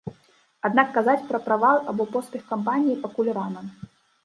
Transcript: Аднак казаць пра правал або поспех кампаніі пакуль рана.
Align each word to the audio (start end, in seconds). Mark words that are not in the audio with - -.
Аднак 0.69 0.87
казаць 0.95 1.23
пра 1.27 1.41
правал 1.47 1.77
або 1.93 2.09
поспех 2.17 2.49
кампаніі 2.55 2.99
пакуль 3.07 3.33
рана. 3.39 3.61